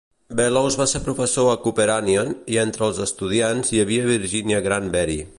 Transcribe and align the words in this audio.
Bellows 0.37 0.75
va 0.79 0.87
ser 0.93 1.01
professor 1.07 1.49
a 1.51 1.59
Cooper 1.65 1.85
Union, 1.95 2.33
i 2.53 2.57
entre 2.61 2.87
els 2.87 3.01
estudiants 3.05 3.73
hi 3.77 3.83
havia 3.83 4.09
Virginia 4.13 4.63
Granbery. 4.69 5.19